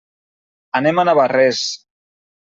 Anem 0.79 1.01
a 1.01 1.05
Navarrés. 1.09 1.59